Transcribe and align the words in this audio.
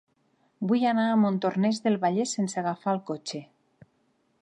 Vull 0.71 0.85
anar 0.91 1.03
a 1.09 1.19
Montornès 1.25 1.83
del 1.85 1.99
Vallès 2.07 2.35
sense 2.39 2.61
agafar 2.65 2.99
el 2.99 3.07
cotxe. 3.11 3.47